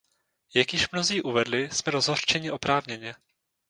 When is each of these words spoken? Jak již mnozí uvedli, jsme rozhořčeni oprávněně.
Jak 0.53 0.73
již 0.73 0.91
mnozí 0.91 1.21
uvedli, 1.21 1.69
jsme 1.69 1.91
rozhořčeni 1.91 2.51
oprávněně. 2.51 3.15